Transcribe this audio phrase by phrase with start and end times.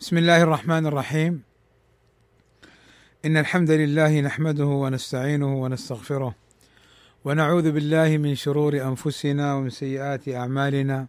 [0.00, 1.42] بسم الله الرحمن الرحيم
[3.24, 6.34] ان الحمد لله نحمده ونستعينه ونستغفره
[7.24, 11.06] ونعوذ بالله من شرور انفسنا ومن سيئات اعمالنا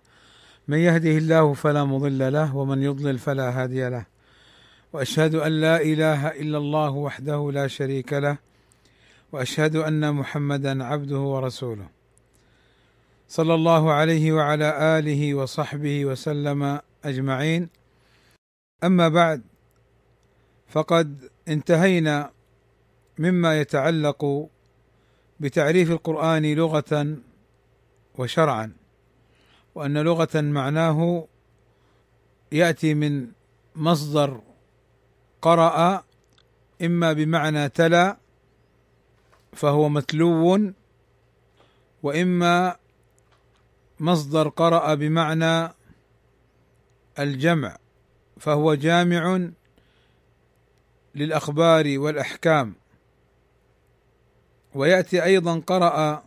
[0.68, 4.06] من يهده الله فلا مضل له ومن يضلل فلا هادي له
[4.94, 8.38] واشهد ان لا اله الا الله وحده لا شريك له
[9.32, 11.88] واشهد ان محمدا عبده ورسوله
[13.30, 17.70] صلى الله عليه وعلى اله وصحبه وسلم اجمعين
[18.84, 19.42] أما بعد
[20.68, 22.32] فقد انتهينا
[23.20, 24.50] مما يتعلق
[25.40, 27.18] بتعريف القرآن لغة
[28.18, 28.74] وشرعا
[29.76, 31.28] وأن لغة معناه
[32.52, 33.28] يأتي من
[33.76, 34.42] مصدر
[35.42, 36.04] قرأ
[36.82, 38.18] إما بمعنى تلا
[39.54, 40.74] فهو متلو
[42.04, 42.76] وإما
[44.00, 45.74] مصدر قرأ بمعنى
[47.20, 47.78] الجمع.
[48.40, 49.50] فهو جامع
[51.16, 52.76] للأخبار والأحكام.
[54.76, 56.24] ويأتي أيضا قرأ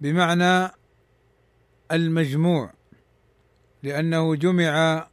[0.00, 0.72] بمعنى
[1.92, 2.72] المجموع
[3.82, 5.06] لأنه جمع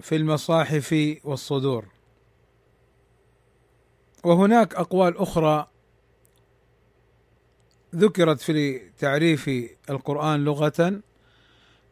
[0.00, 1.84] في المصاحف والصدور.
[4.24, 5.68] وهناك أقوال أخرى
[7.94, 9.50] ذكرت في تعريف
[9.90, 11.00] القرآن لغة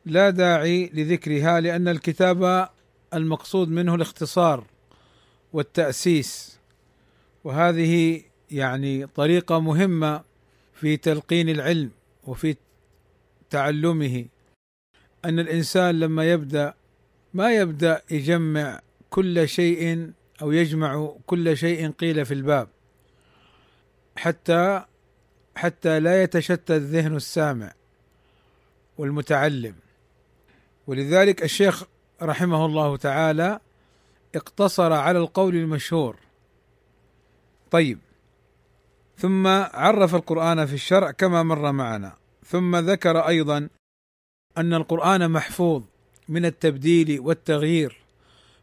[0.04, 2.68] لا داعي لذكرها لأن الكتاب
[3.14, 4.64] المقصود منه الاختصار
[5.52, 6.58] والتأسيس.
[7.44, 10.22] وهذه يعني طريقة مهمة
[10.74, 11.90] في تلقين العلم
[12.24, 12.56] وفي
[13.50, 14.24] تعلمه.
[15.24, 16.74] أن الإنسان لما يبدأ
[17.34, 20.10] ما يبدأ يجمع كل شيء
[20.42, 22.68] أو يجمع كل شيء قيل في الباب.
[24.16, 24.84] حتى
[25.56, 27.72] حتى لا يتشتت ذهن السامع
[28.98, 29.74] والمتعلم.
[30.86, 31.84] ولذلك الشيخ
[32.22, 33.60] رحمه الله تعالى
[34.34, 36.16] اقتصر على القول المشهور.
[37.70, 37.98] طيب.
[39.18, 42.12] ثم عرف القرآن في الشرع كما مر معنا.
[42.46, 43.68] ثم ذكر أيضا
[44.58, 45.82] أن القرآن محفوظ
[46.28, 47.96] من التبديل والتغيير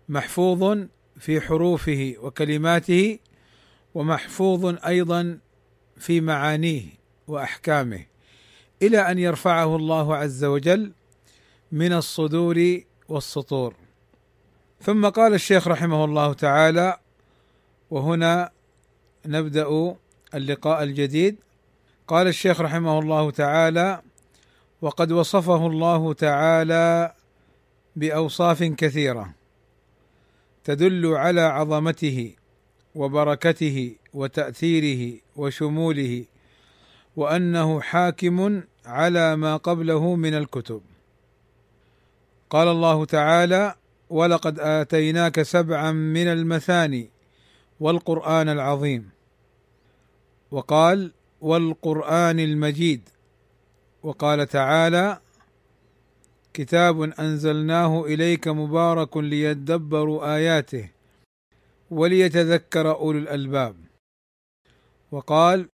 [0.10, 0.86] محفوظ
[1.20, 3.20] في حروفه وكلماته
[3.94, 5.40] ومحفوظ أيضا
[5.98, 6.84] في معانيه
[7.28, 8.06] وأحكامه
[8.82, 10.92] إلى أن يرفعه الله عز وجل
[11.72, 13.74] من الصدور والسطور.
[14.82, 16.98] ثم قال الشيخ رحمه الله تعالى
[17.90, 18.52] وهنا
[19.26, 19.96] نبدأ
[20.36, 21.36] اللقاء الجديد.
[22.08, 24.02] قال الشيخ رحمه الله تعالى
[24.82, 27.14] وقد وصفه الله تعالى
[27.96, 29.34] بأوصاف كثيرة
[30.64, 32.36] تدل على عظمته
[32.96, 36.26] وبركته وتأثيره وشموله
[37.16, 40.82] وأنه حاكم على ما قبله من الكتب.
[42.50, 43.76] قال الله تعالى
[44.10, 47.10] ولقد آتيناك سبعا من المثاني
[47.80, 49.10] والقرآن العظيم
[50.52, 51.12] وقال
[51.42, 53.10] والقرآن المجيد
[54.04, 55.20] وقال تعالى
[56.54, 60.90] كتاب أنزلناه إليك مبارك ليدبروا آياته
[61.92, 63.76] وليتذكر أولو الألباب
[65.12, 65.68] وقال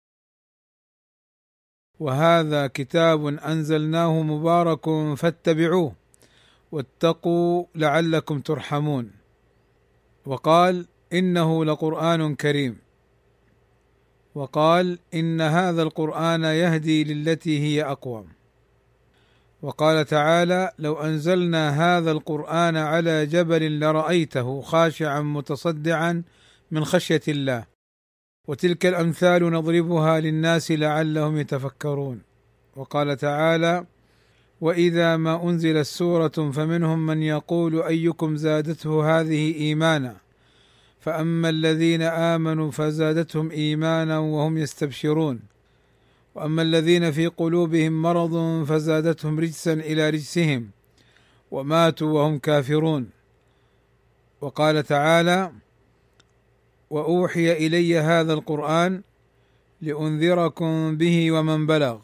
[2.00, 5.96] وهذا كتاب أنزلناه مبارك فاتبعوه
[6.76, 9.12] واتقوا لعلكم ترحمون.
[10.26, 12.78] وقال إنه لقرآن كريم.
[14.36, 18.28] وقال إن هذا القرآن يهدي للتي هي أقوم.
[19.62, 26.24] وقال تعالى لو أنزلنا هذا القرآن على جبل لرأيته خاشعا متصدعا
[26.72, 27.66] من خشية الله.
[28.48, 32.22] وتلك الأمثال نضربها للناس لعلهم يتفكرون.
[32.76, 33.86] وقال تعالى
[34.62, 40.16] واذا ما انزلت سوره فمنهم من يقول ايكم زادته هذه ايمانا
[41.00, 45.40] فاما الذين امنوا فزادتهم ايمانا وهم يستبشرون
[46.36, 50.70] واما الذين في قلوبهم مرض فزادتهم رجسا إلى رجسهم
[51.52, 53.10] وماتوا وهم كافرون
[54.42, 55.52] وقال تعالى
[56.90, 59.02] واوحي الي هذا القران
[59.82, 62.00] لانذركم به ومن بلغ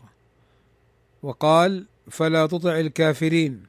[1.23, 3.63] وقال فلا تطع الكافرين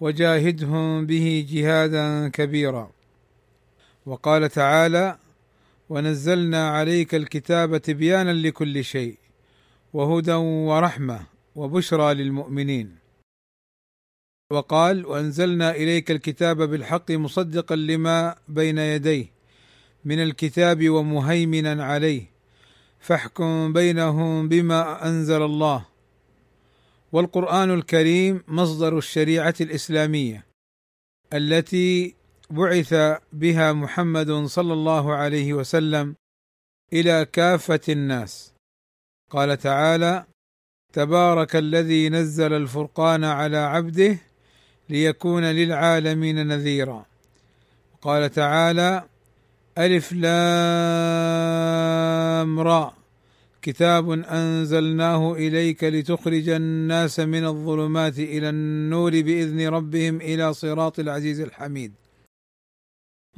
[0.00, 2.90] وجاهدهم به جهادا كبيرا.
[4.06, 5.18] وقال تعالى
[5.88, 9.18] ونزلنا عليك الكتاب تبيانا لكل شيء
[9.92, 11.20] وهدى ورحمة
[11.54, 12.96] وبشرى للمؤمنين.
[14.52, 19.26] وقال وأنزلنا إليك الكتاب بالحق مصدقا لما بين يديه
[20.04, 22.30] من الكتاب ومهيمنا عليه
[23.00, 25.95] فاحكم بينهم بما أنزل الله.
[27.16, 30.46] والقرآن الكريم مصدر الشريعة الإسلامية
[31.32, 32.14] التي
[32.50, 32.94] بعث
[33.32, 36.14] بها محمد صلى الله عليه وسلم
[36.92, 38.52] إلى كافة الناس.
[39.30, 40.24] قال تعالى
[40.92, 44.18] تبارك الذي نزل الفرقان على عبده
[44.88, 47.06] ليكون للعالمين نذيرا.
[48.02, 49.04] قال تعالى
[49.78, 50.30] ألف لام
[52.60, 52.94] را.
[53.66, 61.92] كتاب أنزلناه إليك لتخرج الناس من الظلمات إلى النور بإذن ربهم إلى صراط العزيز الحميد.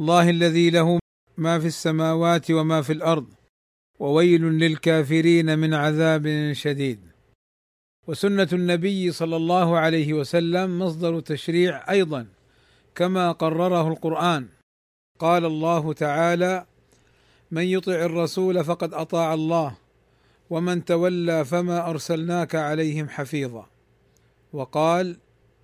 [0.00, 0.98] الله الذي له
[1.38, 3.26] ما في السماوات وما في الأرض
[3.98, 7.00] وويل للكافرين من عذاب شديد.
[8.06, 12.26] وسنة النبي صلى الله عليه وسلم مصدر تشريع أيضا
[12.94, 14.48] كما قرره القرآن.
[15.18, 16.66] قال الله تعالى
[17.50, 19.87] من يطع الرسول فقد أطاع الله
[20.50, 23.66] ومن تولى فما أرسلناك عليهم حفيظا.
[24.52, 25.16] وقال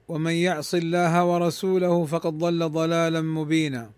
[0.09, 3.91] ومن يعص الله ورسوله فقد ضل ضلالا مبينا.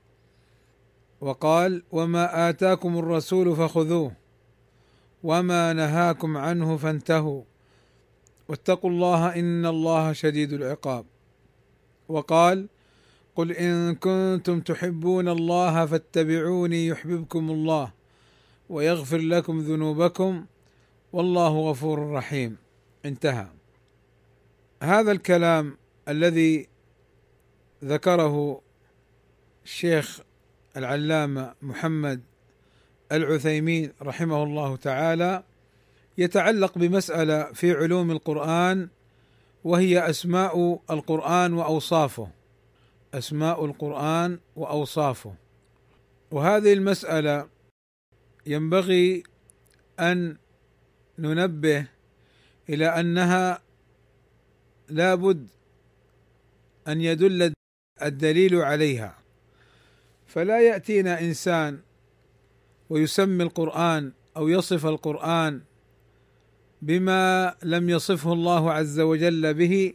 [1.20, 4.12] وقال وما آتاكم الرسول فخذوه
[5.22, 7.42] وما نهاكم عنه فانتهوا.
[8.48, 11.04] واتقوا الله إن الله شديد العقاب.
[12.08, 12.68] وقال
[13.36, 17.92] قل إن كنتم تحبون الله فاتبعوني يحببكم الله
[18.68, 20.44] ويغفر لكم ذنوبكم
[21.16, 22.56] والله غفور رحيم.
[23.04, 23.46] انتهى.
[24.82, 25.76] هذا الكلام
[26.08, 26.68] الذي
[27.84, 28.60] ذكره
[29.64, 30.20] الشيخ
[30.76, 32.20] العلامة محمد
[33.12, 35.42] العثيمين رحمه الله تعالى
[36.18, 38.88] يتعلق بمسألة في علوم القرآن
[39.64, 42.28] وهي أسماء القرآن وأوصافه.
[43.14, 45.34] أسماء القرآن وأوصافه.
[46.30, 47.48] وهذه المسألة
[48.46, 49.22] ينبغي
[50.00, 50.36] أن
[51.18, 51.86] ننبه
[52.68, 53.62] إلى أنها
[54.88, 55.48] لابد
[56.88, 57.52] أن يدل
[58.02, 59.18] الدليل عليها.
[60.26, 61.80] فلا يأتينا إنسان
[62.90, 65.60] ويسمي القرآن أو يصف القرآن
[66.82, 69.94] بما لم يصفه الله عز وجل به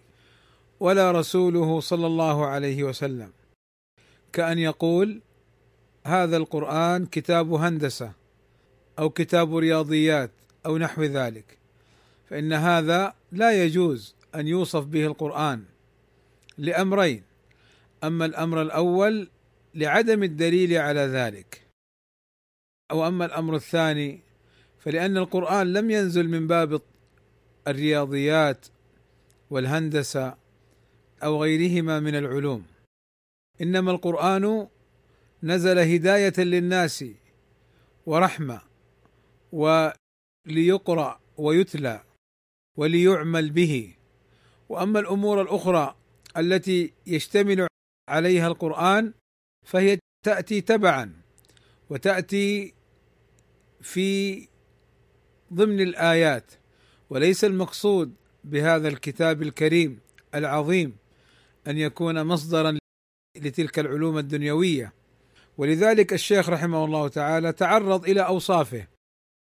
[0.79, 3.31] ولا رسوله صلى الله عليه وسلم.
[4.33, 5.21] كأن يقول
[6.05, 8.11] هذا القرآن كتاب هندسة
[8.99, 10.31] أو كتاب رياضيات
[10.65, 11.57] أو نحو ذلك.
[12.29, 15.63] فإن هذا لا يجوز أن يوصف به القرآن
[16.57, 17.23] لأمرين.
[18.03, 19.29] أما الأمر الأول
[19.75, 21.67] لعدم الدليل على ذلك
[22.91, 24.19] أو أما الأمر الثاني
[24.79, 26.81] فلأن القرآن لم ينزل من باب
[27.67, 28.65] الرياضيات
[29.49, 30.37] والهندسة
[31.23, 32.65] أو غيرهما من العلوم.
[33.61, 34.67] إنما القرآن
[35.43, 37.05] نزل هداية للناس
[38.05, 38.61] ورحمة
[40.47, 42.03] وليقرأ ويتلى
[42.77, 43.95] وليعمل به.
[44.69, 45.95] وأما الأمور الأخرى
[46.37, 47.67] التي يشتمل
[48.09, 49.13] عليها القرآن
[49.67, 51.13] فهي تأتي تبعا
[51.89, 52.73] وتأتي
[53.81, 54.47] في
[55.53, 56.51] ضمن الآيات.
[57.09, 59.99] وليس المقصود بهذا الكتاب الكريم
[60.35, 60.97] العظيم
[61.67, 62.77] أن يكون مصدرا
[63.37, 64.93] لتلك العلوم الدنيوية.
[65.57, 68.87] ولذلك الشيخ رحمه الله تعالى تعرض إلى أوصافه.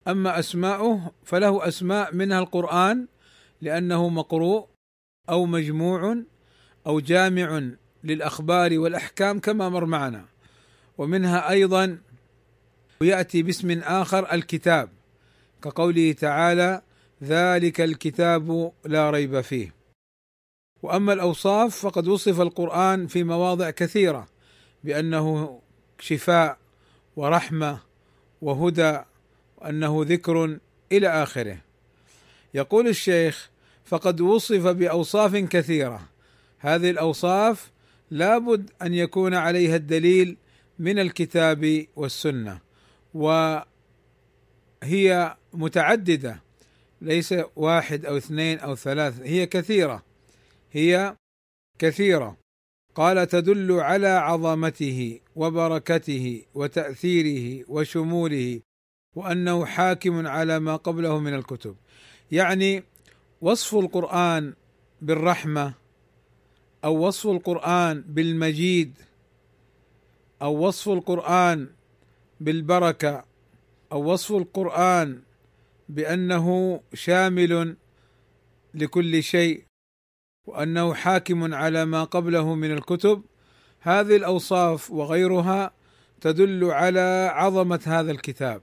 [0.09, 3.07] أما أسماؤه فله أسماء منها القرآن
[3.61, 4.69] لأنه مقروء
[5.31, 6.17] أو مجموع
[6.87, 7.63] أو جامع
[8.05, 10.25] للأخبار والأحكام كما مر معنا.
[10.99, 11.99] ومنها أيضا
[13.03, 14.89] يأتي باسم آخر الكتاب
[15.63, 16.82] كقوله تعالى
[17.23, 19.75] ذلك الكتاب لا ريب فيه
[20.82, 24.29] وأما الأوصاف فقد وصف القرآن في مواضع كثيرة
[24.85, 25.61] بأنه
[25.99, 26.59] شفاء
[27.17, 27.79] ورحمة
[28.43, 28.99] وهدى
[29.63, 30.59] وانه ذكر
[30.93, 31.59] إلى آخره.
[32.55, 33.51] يقول الشيخ
[33.85, 36.09] فقد وصف بأوصاف كثيرة.
[36.59, 37.71] هذه الأوصاف
[38.11, 40.37] لابد أن يكون عليها الدليل
[40.79, 42.61] من الكتاب والسنة
[43.15, 43.67] وهي
[45.53, 46.43] متعددة
[47.01, 50.03] ليس واحد أو اثنين أو ثلاث هي كثيرة
[50.73, 51.17] هي
[51.79, 52.37] كثيرة.
[52.95, 58.61] قال تدل على عظمته وبركته وتأثيره وشموله
[59.15, 61.77] وأنه حاكم على ما قبله من الكتب.
[62.33, 62.85] يعني
[63.41, 64.55] وصف القرآن
[65.03, 65.75] بالرحمة
[66.85, 68.99] أو وصف القرآن بالمجيد
[70.43, 71.69] أو وصف القرآن
[72.41, 73.25] بالبركة
[73.93, 75.23] أو وصف القرآن
[75.89, 77.77] بأنه شامل
[78.75, 79.65] لكل شيء
[80.47, 83.23] وأنه حاكم على ما قبله من الكتب.
[83.81, 85.71] هذه الأوصاف وغيرها
[86.21, 88.63] تدل على عظمة هذا الكتاب.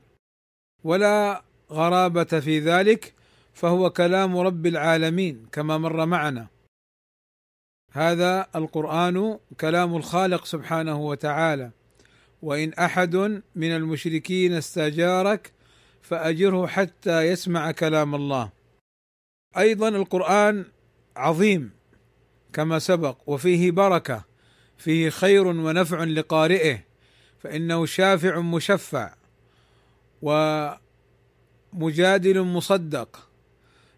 [0.84, 3.14] ولا غرابة في ذلك
[3.54, 6.48] فهو كلام رب العالمين كما مر معنا.
[7.92, 11.72] هذا القرآن كلام الخالق سبحانه وتعالى.
[12.42, 13.16] وإن أحد
[13.56, 15.52] من المشركين استاجارك
[16.02, 18.50] فأجره حتى يسمع كلام الله.
[19.58, 20.66] أيضا القرآن
[21.16, 21.72] عظيم
[22.54, 24.26] كما سبق وفيه بركة
[24.78, 26.80] فيه خير ونفع لقارئه
[27.40, 29.19] فإنه شافع مشفع.
[30.22, 30.82] ومجادل
[32.42, 33.30] مصدق.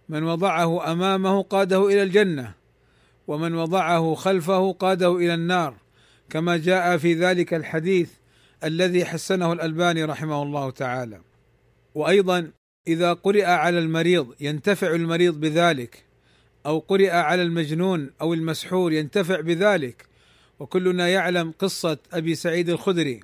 [0.09, 2.53] من وضعه أمامه قاده إلى الجنة
[3.27, 5.75] ومن وضعه خلفه قاده إلى النار
[6.29, 8.09] كما جاء في ذلك الحديث
[8.63, 11.21] الذي حسنه الألباني رحمه الله تعالى.
[11.95, 12.51] وأيضا
[12.87, 16.03] إذا قرئ على المريض ينتفع المريض بذلك
[16.65, 20.05] أو قرئ على المجنون أو المسحور ينتفع بذلك.
[20.59, 23.19] وكلنا يعلم قصة أبي سعيد الخدري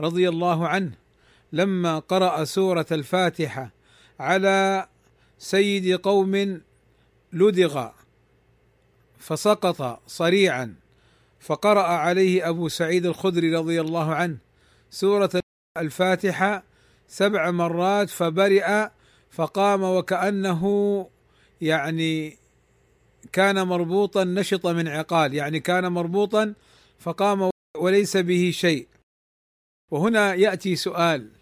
[0.00, 0.99] رضي الله عنه
[1.52, 3.70] لما قرأ سورة الفاتحة
[4.20, 4.88] على
[5.38, 6.60] سيد قوم
[7.32, 7.88] لدغ
[9.18, 10.74] فسقط صريعا
[11.40, 14.38] فقرأ عليه أبو سعيد الخدري رضي الله عنه
[14.90, 15.30] سورة
[15.78, 16.64] الفاتحة
[17.08, 18.88] سبع مرات فبرئ
[19.30, 21.06] فقام وكأنه
[21.60, 22.38] يعني
[23.32, 26.54] كان مربوطا نشط من عقال يعني كان مربوطا
[26.98, 28.88] فقام وليس به شيء.
[29.90, 31.39] وهنا يأتي سؤال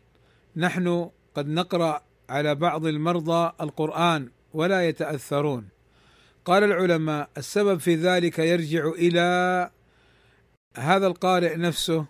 [0.58, 5.68] نحن قد نقرأ على بعض المرضى القرآن ولا يتأثرون.
[6.44, 9.70] قال العلماء السبب في ذلك يرجع إلى
[10.76, 12.06] هذا القارئ نفسه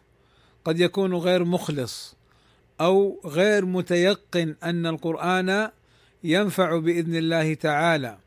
[0.64, 2.16] قد يكون غير مخلص
[2.80, 5.70] أو غير متيقن أن القرآن
[6.24, 8.18] ينفع بإذن الله تعالى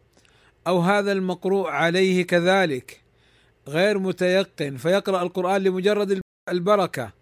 [0.68, 3.02] أو هذا المقروء عليه كذلك
[3.68, 4.78] غير متيقن.
[4.78, 7.21] فيقرأ القرآن لمجرد البركة.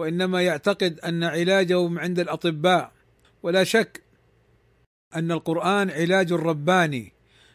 [0.00, 2.92] وإنما يعتقد أن علاجه عند الأطباء.
[3.42, 4.02] ولا شك
[5.14, 7.12] أن القرآن علاج رباني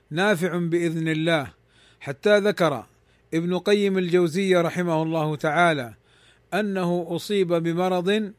[0.10, 1.48] نافع بإذن الله.
[2.00, 2.86] حتى ذكر
[3.34, 5.94] ابن قيم الجوزيه رحمه الله تعالى
[6.54, 8.32] أنه أصيب بمرض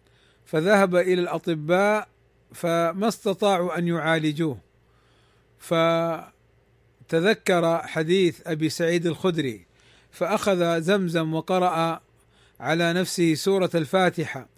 [0.44, 2.08] فذهب إلى الأطباء
[2.54, 4.58] فما استطاعوا أن يعالجوه.
[7.08, 9.66] فتذكر حديث أبي سعيد الخدري
[10.10, 12.00] فأخذ زمزم وقرأ
[12.60, 14.48] على نفسه سورة الفاتحة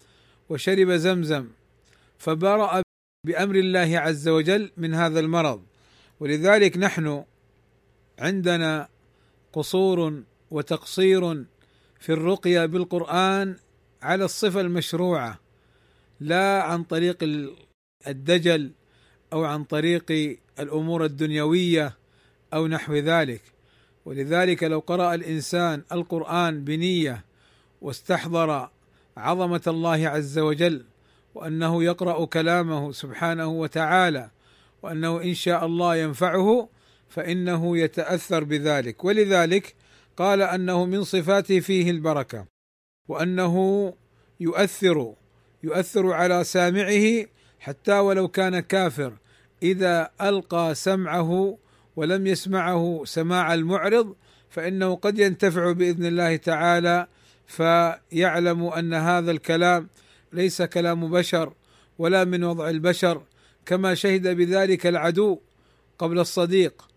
[0.48, 1.48] وشرب زمزم
[2.18, 2.82] فبرأ
[3.26, 5.62] بأمر الله عز وجل من هذا المرض.
[6.20, 7.24] ولذلك نحن
[8.18, 8.88] عندنا
[9.52, 11.44] قصور وتقصير
[12.00, 13.56] في الرقية بالقرآن
[14.02, 15.38] على الصفة المشروعة
[16.20, 17.24] لا عن طريق
[18.06, 18.72] الدجل
[19.32, 21.96] أو عن طريق الأمور الدنيوية
[22.54, 23.42] أو نحو ذلك.
[24.04, 27.24] ولذلك لو قرأ الإنسان القرآن بنية
[27.80, 28.68] واستحضر
[29.16, 30.84] عظمة الله عز وجل
[31.34, 34.30] وأنه يقرأ كلامه سبحانه وتعالى
[34.82, 36.68] وأنه إن شاء الله ينفعه
[37.08, 39.04] فإنه يتأثر بذلك.
[39.04, 39.74] ولذلك
[40.16, 42.46] قال أنه من صفاته فيه البركة
[43.08, 43.94] وأنه
[44.40, 45.14] يؤثر
[45.62, 47.26] يؤثر على سامعه
[47.60, 49.12] حتى ولو كان كافر
[49.62, 51.58] إذا ألقى سمعه
[51.96, 54.16] ولم يسمعه سماع المعرض
[54.50, 57.06] فإنه قد ينتفع بإذن الله تعالى
[57.48, 59.88] فيعلم أن هذا الكلام
[60.32, 61.52] ليس كلام بشر
[61.98, 63.22] ولا من وضع البشر
[63.66, 65.38] كما شهد بذلك العدو
[65.98, 66.88] قبل الصديق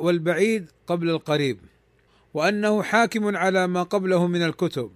[0.00, 1.60] والبعيد قبل القريب
[2.34, 4.92] وأنه حاكم على ما قبله من الكتب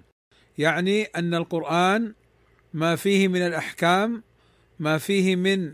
[0.58, 2.14] يعني أن القرآن
[2.74, 4.22] ما فيه من الأحكام
[4.78, 5.72] ما فيه من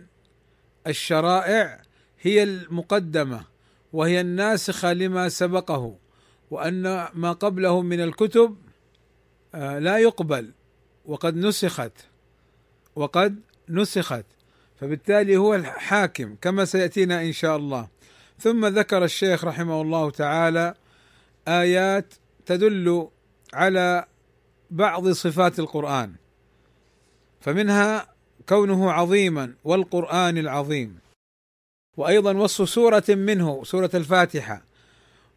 [0.86, 1.82] الشرائع
[2.20, 3.44] هي المقدمة
[3.92, 5.98] وهي الناسخة لما سبقه
[6.50, 8.56] وأن ما قبله من الكتب
[9.58, 10.52] لا يقبل.
[11.04, 11.92] وقد نسخت.
[12.96, 14.24] وقد نسخت.
[14.80, 17.88] فبالتالي هو الحاكم كما سيأتينا إن شاء الله.
[18.38, 20.74] ثم ذكر الشيخ رحمه الله تعالى
[21.48, 22.14] آيات
[22.46, 23.08] تدل
[23.54, 24.04] على
[24.70, 26.14] بعض صفات القرآن.
[27.40, 28.06] فمنها
[28.48, 30.98] كونه عظيما والقرآن العظيم.
[31.96, 34.62] وأيضا وصف سورة منه سورة الفاتحة.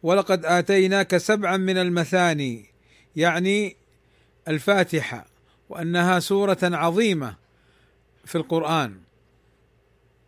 [0.02, 2.66] ولقد آتيناك سبعا من المثاني
[3.16, 3.76] يعني
[4.48, 5.26] الفاتحة
[5.68, 7.36] وأنها سورة عظيمة
[8.24, 8.94] في القرآن.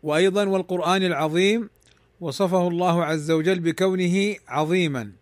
[0.03, 1.71] وأيضا والقرآن العظيم
[2.21, 5.13] وصفه الله عز وجل بكونه عظيما.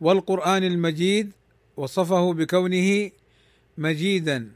[0.00, 1.32] والقرآن المجيد
[1.76, 3.10] وصفه بكونه
[3.78, 4.50] مجيدا.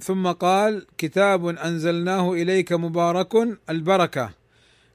[0.00, 4.30] ثم قال كتاب أنزلناه إليك مبارك البركة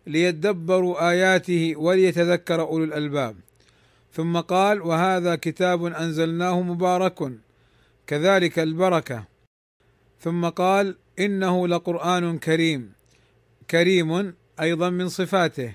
[0.08, 3.36] ليدبروا آياته وليتذكر أولو الألباب.
[4.12, 7.32] ثم قال وهذا كتاب أنزلناه مبارك
[8.08, 9.26] كذلك البركة.
[10.20, 12.94] ثم قال إنه لقرآن كريم
[13.70, 15.74] كريم أيضا من صفاته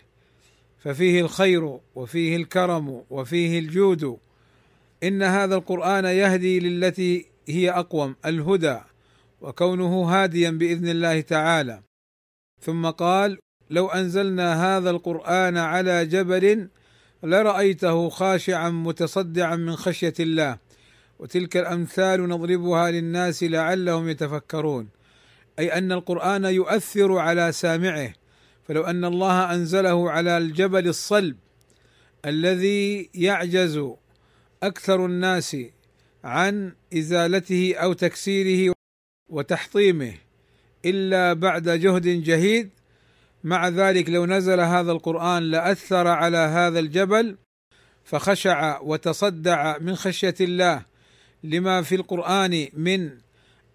[0.79, 4.19] ففيه الخير وفيه الكرم وفيه الجود.
[5.03, 8.79] إن هذا القرآن يهدي للتي هي أقوم الهدى
[9.41, 11.83] وكونه هاديا بإذن الله تعالى.
[12.61, 13.39] ثم قال
[13.71, 16.69] لو أنزلنا هذا القرآن على جبل
[17.25, 20.59] لرأيته خاشعا متصدعا من خشية الله
[21.19, 24.89] وتلك الأمثال نضربها للناس لعلهم يتفكرون.
[25.59, 28.13] أي أن القرآن يؤثر على سامعه
[28.69, 31.37] فلو أن الله أنزله على الجبل الصلب
[32.27, 33.91] الذي يعجز
[34.63, 35.57] أكثر الناس
[36.25, 38.75] عن إزالته أو تكسيره
[39.31, 40.15] وتحطيمه
[40.85, 42.71] إلا بعد جهد جهيد
[43.45, 47.37] مع ذلك لو نزل هذا القرآن لأثر على هذا الجبل
[48.05, 50.85] فخشع وتصدع من خشية الله
[51.45, 53.11] لما في القرآن من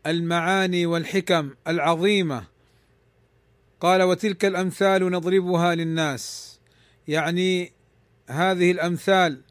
[0.05, 2.43] المعاني والحكم العظيمة.
[3.79, 6.59] قال وتلك الأمثال نضربها للناس.
[7.07, 7.71] يعني
[8.29, 9.41] هذه الأمثال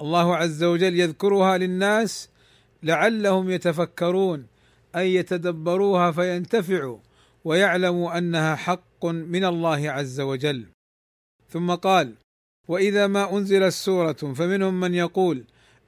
[0.00, 2.28] الله عز وجل يذكرها للناس
[2.82, 4.46] لعلهم يتفكرون
[4.96, 6.98] أي يتدبروها فينتفعوا.
[7.46, 10.66] ويعلموا أنها حق من الله عز وجل.
[11.48, 12.14] ثم قال
[12.68, 15.44] وإذا ما انزلت سوره فمنهم من يقول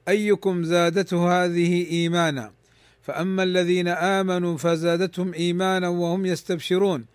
[0.07, 2.53] أيكم زادته هذه إيمانا؟
[3.01, 7.05] فأما الذين آمنوا فزادتهم إيمانا وهم يستبشرون.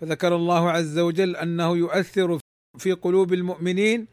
[0.00, 2.38] فذكر الله عز وجل أنه يؤثر
[2.78, 4.06] في قلوب المؤمنين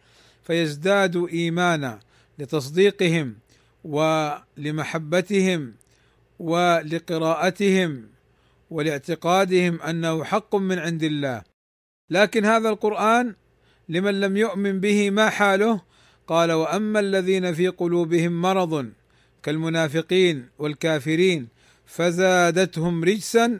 [0.44, 2.00] فيزدادوا إيمانا
[2.40, 3.36] لتصديقهم
[3.84, 5.74] ولمحبتهم
[6.40, 8.15] ولقراءتهم.
[8.70, 11.44] ولإعتقادهم أنه حق من عند الله.
[12.10, 13.36] لكن هذا القرآن
[13.90, 15.82] لمن لم يؤمن به ما حاله؟
[16.28, 18.92] قال وأما الذين في قلوبهم مرض
[19.44, 21.48] كالمنافقين والكافرين
[21.86, 23.60] فزادتهم رجسا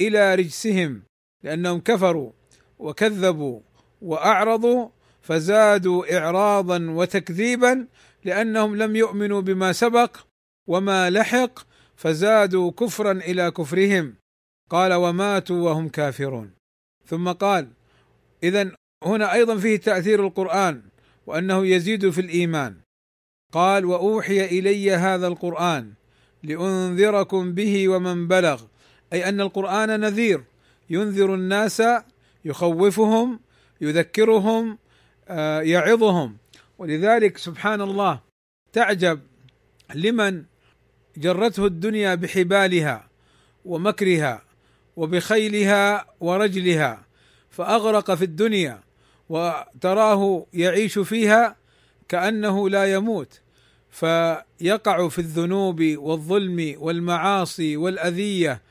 [0.00, 1.02] إلى رجسهم
[1.42, 2.32] لأنهم كفروا
[2.78, 3.60] وكذبوا
[4.02, 4.88] وأعرضوا
[5.22, 7.86] فزادوا اعراضا وتكذيبا
[8.24, 10.16] لأنهم لم يؤمنوا بما سبق
[10.66, 11.58] وما لحق
[11.96, 14.14] فزادوا كفرا إلى كفرهم.
[14.72, 16.50] قال وماتوا وهم كافرون.
[17.06, 17.68] ثم قال
[18.42, 18.70] اذا
[19.04, 20.82] هنا أيضا فيه تأثير القرآن
[21.26, 22.76] وأنه يزيد في الإيمان.
[23.52, 25.92] قال وأوحي إلي هذا القرآن
[26.42, 28.62] لأنذركم به ومن بلغ
[29.12, 30.44] أي أن القرآن نذير
[30.90, 31.82] ينذر الناس
[32.44, 33.40] يخوفهم
[33.80, 34.78] يذكرهم
[35.28, 36.36] آه، يعظهم.
[36.78, 38.20] ولذلك سبحان الله
[38.72, 39.20] تعجب
[39.94, 40.44] لمن
[41.16, 43.08] جرته الدنيا بحبالها
[43.64, 44.51] ومكرها.
[44.96, 47.04] وبخيلها ورجلها
[47.50, 48.80] فأغرق في الدنيا
[49.28, 51.56] وتراه يعيش فيها
[52.08, 53.40] كأنه لا يموت.
[53.90, 58.62] فيقع في الذنوب والظلم والمعاصي والأذية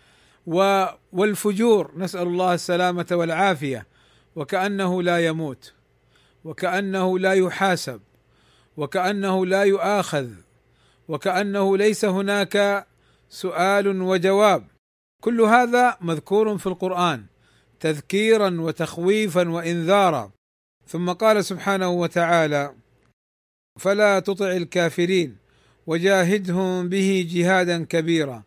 [1.14, 1.92] والفجور.
[1.96, 3.88] نسأل الله السلامة والعافية.
[4.36, 5.74] وكأنه لا يموت.
[6.44, 8.02] وكأنه لا يحاسب.
[8.78, 10.30] وكأنه لا يؤاخذ.
[11.08, 12.88] وكأنه ليس هناك
[13.30, 14.68] سؤال وجواب.
[15.22, 17.26] كل هذا مذكور في القرآن
[17.80, 20.32] تذكيرا وتخويفا وانذارا.
[20.88, 22.74] ثم قال سبحانه وتعالى
[23.80, 25.38] فلا تطع الكافرين
[25.88, 28.44] وجاهدهم به جهادا كبيرا.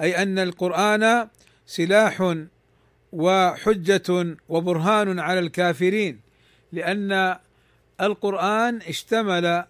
[0.00, 1.28] أي أن القرآن
[1.66, 2.34] سلاح
[3.12, 6.20] وحجة وبرهان على الكافرين
[6.72, 7.36] لأن
[8.00, 9.64] القرآن اشتمل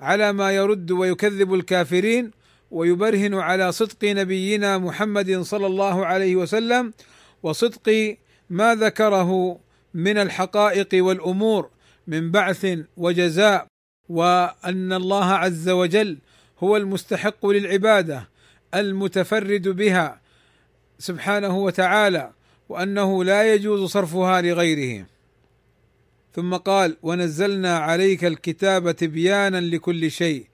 [0.00, 2.30] على ما يرد ويكذب الكافرين
[2.70, 6.92] ويبرهن على صدق نبينا محمد صلى الله عليه وسلم
[7.42, 8.16] وصدق
[8.50, 9.58] ما ذكره
[9.94, 11.70] من الحقائق والأمور
[12.06, 13.66] من بعث وجزاء
[14.08, 16.18] وأن الله عز وجل
[16.58, 18.28] هو المستحق للعبادة
[18.74, 20.20] المتفرد بها
[20.98, 22.32] سبحانه وتعالى
[22.68, 25.06] وأنه لا يجوز صرفها لغيره.
[26.34, 30.46] ثم قال ونزلنا عليك الكتاب تبيانا لكل شيء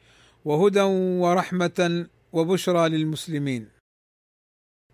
[0.45, 0.81] وهدى
[1.21, 3.69] ورحمة وبشرى للمسلمين.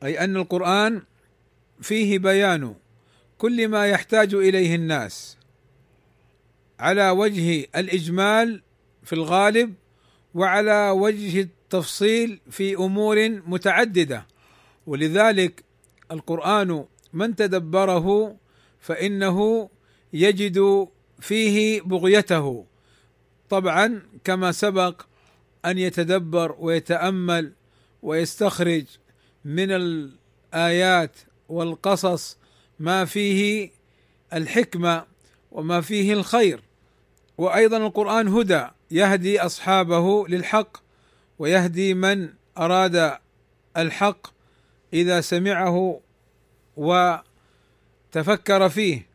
[0.02, 1.02] أي أن القرآن
[1.80, 2.74] فيه بيان
[3.38, 5.36] كل ما يحتاج إليه الناس
[6.78, 8.62] على وجه الإجمال
[9.02, 9.74] في الغالب
[10.34, 14.26] وعلى وجه التفصيل في أمور متعددة.
[14.86, 15.64] ولذلك
[16.10, 18.36] القرآن من تدبره
[18.80, 19.68] فإنه
[20.12, 20.88] يجد
[21.20, 22.66] فيه بغيته.
[23.48, 25.02] طبعا كما سبق
[25.66, 27.52] أن يتدبر ويتأمل
[28.02, 28.84] ويستخرج
[29.44, 31.16] من الآيات
[31.48, 32.38] والقصص
[32.78, 33.70] ما فيه
[34.32, 35.04] الحكمة
[35.52, 36.62] وما فيه الخير.
[37.38, 40.76] وأيضا القرآن هدى يهدي أصحابه للحق
[41.38, 43.18] ويهدي من أراد
[43.76, 44.26] الحق
[44.92, 46.00] إذا سمعه
[46.76, 49.06] وتفكر فيه.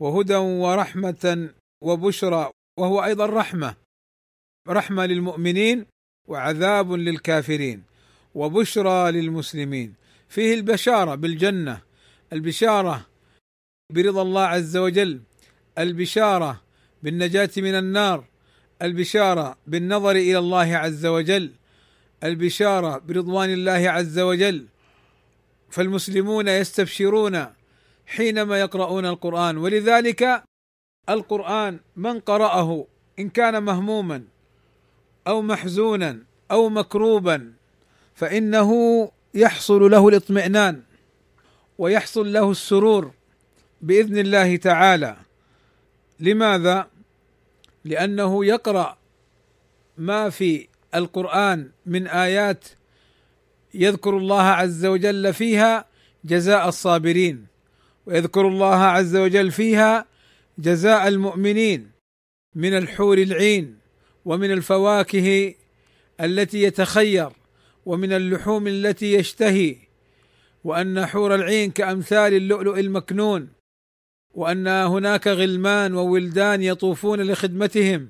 [0.00, 1.48] وهدى ورحمة
[1.82, 3.74] وبشرى وهو أيضا رحمة
[4.68, 5.86] رحمة للمؤمنين
[6.28, 7.82] وعذاب للكافرين
[8.34, 9.94] وبشرى للمسلمين.
[10.28, 11.80] فيه البشارة بالجنة
[12.32, 13.06] البشارة
[13.92, 15.20] برضا الله عز وجل
[15.78, 16.60] البشارة
[17.02, 18.24] بالنجاة من النار
[18.82, 21.50] البشارة بالنظر إلى الله عز وجل
[22.24, 24.66] البشارة برضوان الله عز وجل.
[25.70, 27.46] فالمسلمون يستبشرون
[28.06, 30.44] حينما يقرؤون القرآن ولذلك
[31.08, 32.86] القرآن من قرأه
[33.18, 34.24] إن كان مهموما
[35.26, 36.18] أو محزونا
[36.50, 37.52] أو مكروبا
[38.14, 40.82] فإنه يحصل له الاطمئنان
[41.78, 43.10] ويحصل له السرور
[43.82, 45.16] بإذن الله تعالى.
[46.20, 46.88] لماذا؟
[47.84, 48.98] لأنه يقرأ
[49.98, 52.68] ما في القرآن من آيات
[53.74, 55.84] يذكر الله عز وجل فيها
[56.24, 57.46] جزاء الصابرين
[58.06, 60.06] ويذكر الله عز وجل فيها
[60.58, 61.90] جزاء المؤمنين
[62.54, 63.81] من الحور العين.
[64.24, 65.54] ومن الفواكه
[66.20, 67.30] التي يتخير
[67.86, 69.76] ومن اللحوم التي يشتهي
[70.64, 73.48] وأن حور العين كأمثال اللؤلؤ المكنون
[74.34, 78.08] وأن هناك غلمان وولدان يطوفون لخدمتهم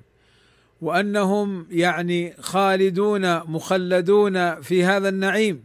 [0.83, 5.65] وأنهم يعني خالدون مخلدون في هذا النعيم.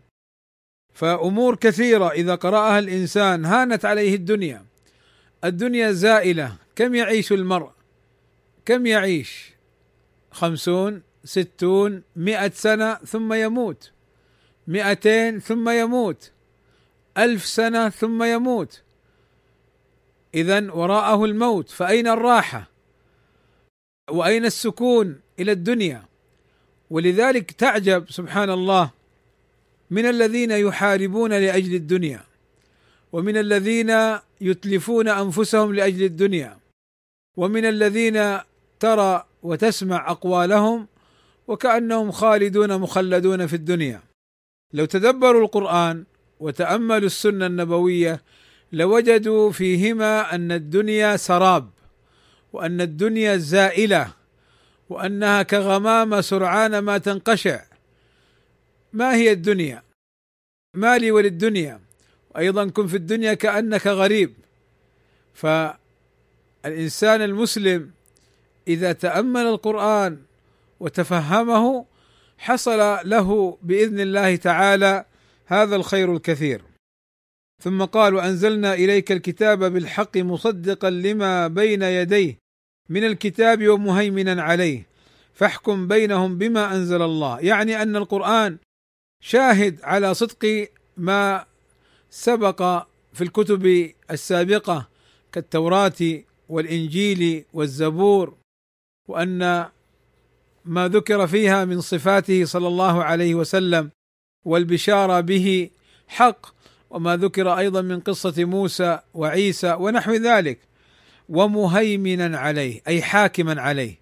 [0.93, 4.65] فأمور كثيرة إذا قرأها الإنسان هانت عليه الدنيا.
[5.43, 7.69] الدنيا زائلة كم يعيش المرء؟
[8.65, 9.56] كم يعيش؟
[10.37, 13.91] خمسون ستون مئة سنة ثم يموت.
[14.67, 16.31] مئتين ثم يموت.
[17.17, 18.81] ألف سنة ثم يموت.
[20.35, 21.69] إذا وراءه الموت.
[21.69, 22.69] فأين الراحة؟
[24.09, 26.03] وأين السكون إلى الدنيا؟
[26.89, 28.89] ولذلك تعجب سبحان الله
[29.91, 32.23] من الذين يحاربون لأجل الدنيا
[33.11, 36.57] ومن الذين يتلفون أنفسهم لأجل الدنيا
[37.37, 38.39] ومن الذين
[38.79, 40.87] ترى وتسمع أقوالهم
[41.47, 44.01] وكأنهم خالدون مخلدون في الدنيا.
[44.73, 46.03] لو تدبروا القرآن
[46.39, 48.21] وتأملوا السنة النبوية
[48.71, 51.69] لوجدوا فيهما أن الدنيا سراب
[52.53, 54.13] وأن الدنيا زائلة
[54.89, 57.61] وأنها كغمامه سرعان ما تنقشع.
[58.93, 59.83] ما هي الدنيا؟
[60.73, 61.79] ما لي وللدنيا؟
[62.35, 64.33] وأيضا كن في الدنيا كأنك غريب.
[65.33, 67.91] فالإنسان المسلم
[68.67, 70.17] إذا تأمل القرآن
[70.79, 71.85] وتفهمه
[72.37, 75.05] حصل له بإذن الله تعالى
[75.45, 76.61] هذا الخير الكثير.
[77.63, 82.37] ثم قال وأنزلنا إليك الكتاب بالحق مصدقا لما بين يديه
[82.89, 84.87] من الكتاب ومهيمنا عليه
[85.33, 87.39] فاحكم بينهم بما أنزل الله.
[87.39, 88.57] يعني أن القرآن
[89.23, 91.45] شاهد على صدق ما
[92.09, 94.89] سبق في الكتب السابقة
[95.31, 98.35] كالتوراة والإنجيل والزبور.
[99.07, 99.65] وأن
[100.65, 103.91] ما ذكر فيها من صفاته صلى الله عليه وسلم
[104.45, 105.69] والبشارة به
[106.07, 106.45] حق
[106.89, 110.59] وما ذكر أيضا من قصة موسى وعيسى ونحو ذلك
[111.29, 113.99] ومهيمنا عليه أي حاكما عليه.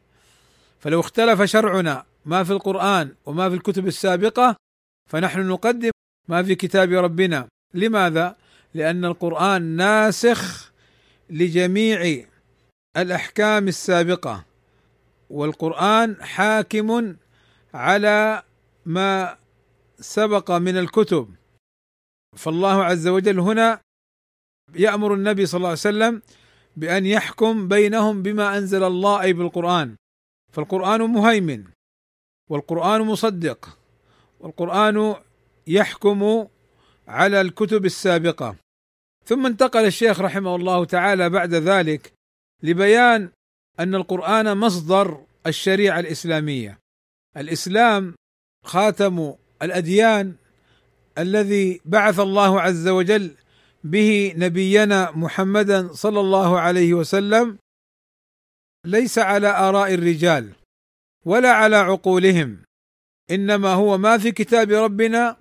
[0.79, 4.55] فلو اختلف شرعنا ما في القرآن وما في الكتب السابقة
[5.09, 5.91] فنحن نقدم
[6.27, 7.47] ما في كتاب ربنا.
[7.73, 8.35] لماذا؟
[8.73, 10.71] لأن القرآن ناسخ
[11.29, 12.25] لجميع
[12.97, 14.45] الأحكام السابقة.
[15.29, 17.15] والقرآن حاكم
[17.73, 18.43] على
[18.85, 19.37] ما
[19.99, 21.35] سبق من الكتب.
[22.37, 23.81] فالله عز وجل هنا
[24.75, 26.21] يأمر النبي صلى الله عليه وسلم
[26.75, 29.95] بأن يحكم بينهم بما أنزل الله أي بالقرآن.
[30.53, 31.63] فالقرآن مهيمن
[32.49, 33.77] والقرآن مصدق
[34.39, 35.15] والقرآن
[35.67, 36.47] يحكم
[37.07, 38.55] على الكتب السابقة.
[39.25, 42.13] ثم انتقل الشيخ رحمه الله تعالى بعد ذلك
[42.63, 43.29] لبيان
[43.79, 46.79] أن القرآن مصدر الشريعة الإسلامية.
[47.37, 48.15] الإسلام
[48.65, 50.35] خاتم الأديان
[51.17, 53.31] الذي بعث الله عز وجل
[53.83, 57.57] به نبينا محمدا صلى الله عليه وسلم
[58.85, 60.49] ليس على آراء الرجال
[61.25, 62.57] ولا على عقولهم
[63.31, 65.37] إنما هو ما في كتاب ربنا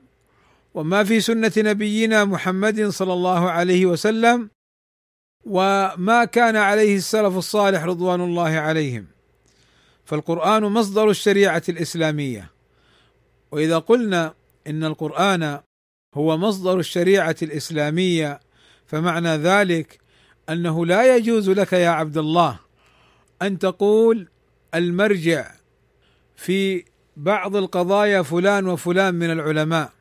[0.75, 4.51] وما في سنة نبينا محمد صلى الله عليه وسلم
[5.46, 9.07] وما كان عليه السلف الصالح رضوان الله عليهم.
[10.04, 12.50] فالقرآن مصدر الشريعة الإسلامية.
[13.52, 14.35] وإذا قلنا
[14.66, 15.61] إن القرآن
[16.14, 18.40] هو مصدر الشريعة الإسلامية
[18.87, 20.00] فمعنى ذلك
[20.48, 22.59] أنه لا يجوز لك يا عبد الله
[23.42, 24.28] أن تقول
[24.74, 25.50] المرجع
[26.37, 26.85] في
[27.16, 29.92] بعض القضايا فلان وفلان من العلماء.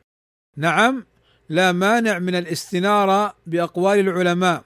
[0.56, 1.06] نعم
[1.48, 4.64] لا مانع من الاستنارة بأقوال العلماء.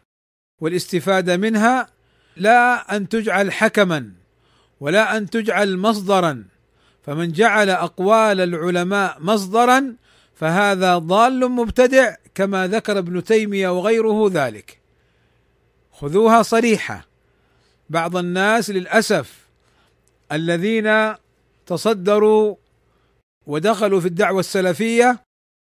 [0.60, 1.88] والاستفادة منها
[2.36, 4.12] لا أن تجعل حكما
[4.80, 6.44] ولا أن تجعل مصدرا.
[7.06, 9.94] فمن جعل أقوال العلماء مصدرا
[10.34, 14.78] فهذا ضال مبتدع كما ذكر ابن تيمية وغيره ذلك.
[15.92, 17.06] خذوها صريحة.
[17.90, 19.46] بعض الناس للأسف
[20.32, 21.14] الذين
[21.66, 22.56] تصدروا
[23.46, 25.20] ودخلوا في الدعوة السلفية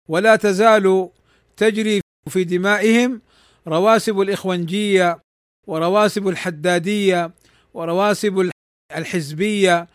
[0.08, 1.10] ولا تزال
[1.58, 3.22] تجري في دمائهم
[3.68, 5.20] رواسب الإخوانجية
[5.68, 7.32] ورواسب الحدادية
[7.74, 8.50] ورواسب
[8.98, 9.88] الحزبية.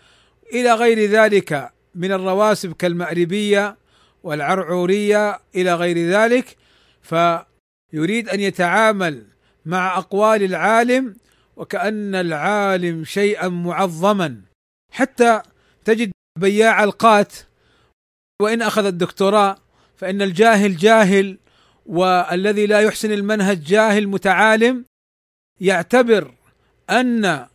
[0.52, 3.76] إلى غير ذلك من الرواسب كالمأربيه
[4.22, 6.56] والعرعورية إلى غير ذلك
[7.02, 9.26] فيريد أن يتعامل
[9.66, 11.16] مع أقوال العالم
[11.56, 14.40] وكأن العالم شيئا معظما.
[14.92, 15.42] حتى
[15.84, 17.32] تجد بياع القات
[18.42, 19.56] وإن أخذ الدكتوراه
[19.96, 21.38] فإن الجاهل جاهل
[21.86, 24.84] والذي لا يحسن المنهج جاهل متعالم
[25.60, 26.34] يعتبر
[26.90, 27.46] أن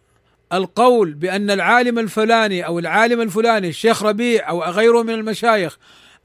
[0.54, 5.78] القول بأن العالم الفلاني أو العالم الفلاني الشيخ ربيع أو غيره من المشايخ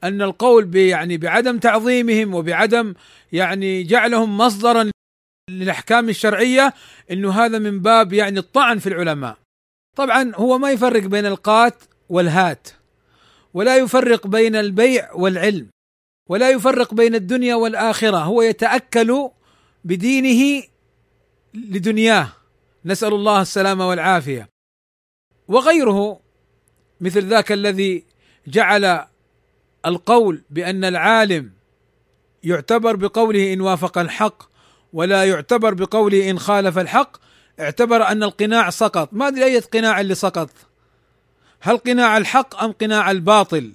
[0.03, 2.93] أن القول يعني بعدم تعظيمهم وبعدم
[3.31, 4.91] يعني جعلهم مصدرا
[5.49, 6.73] للأحكام الشرعية
[7.11, 9.37] إنه هذا من باب يعني الطعن في العلماء.
[9.97, 12.67] طبعا هو ما يفرق بين القات والهات
[13.53, 15.67] ولا يفرق بين البيع والعلم
[16.29, 18.17] ولا يفرق بين الدنيا والآخرة.
[18.17, 19.29] هو يتأكل
[19.83, 20.63] بدينه
[21.53, 22.29] لدنياه.
[22.85, 24.49] نسأل الله السلامة والعافية.
[25.47, 26.19] وغيره
[27.01, 28.03] مثل ذاك الذي
[28.47, 29.05] جعل
[29.85, 31.51] القول بأن العالم
[32.43, 34.43] يعتبر بقوله إن وافق الحق
[34.93, 37.17] ولا يعتبر بقوله إن خالف الحق
[37.59, 39.09] اعتبر أن القناع سقط.
[39.11, 40.49] ما أدري أي قناع اللي سقط.
[41.61, 43.71] هل قناع الحق أم قناع الباطل؟